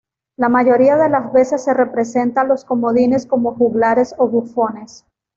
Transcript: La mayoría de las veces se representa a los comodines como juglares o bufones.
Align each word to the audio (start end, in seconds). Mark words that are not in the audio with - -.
La 0.35 0.49
mayoría 0.49 0.97
de 0.97 1.09
las 1.09 1.31
veces 1.31 1.63
se 1.63 1.75
representa 1.75 2.41
a 2.41 2.43
los 2.43 2.65
comodines 2.65 3.27
como 3.27 3.53
juglares 3.53 4.15
o 4.17 4.27
bufones. 4.27 5.05